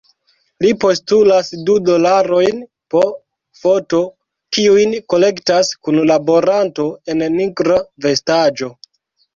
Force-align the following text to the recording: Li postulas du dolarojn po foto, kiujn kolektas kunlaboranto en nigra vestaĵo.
Li 0.63 0.69
postulas 0.83 1.51
du 1.67 1.75
dolarojn 1.89 2.63
po 2.95 3.03
foto, 3.61 4.01
kiujn 4.59 4.99
kolektas 5.17 5.71
kunlaboranto 5.85 6.89
en 7.15 7.27
nigra 7.41 7.81
vestaĵo. 8.09 8.75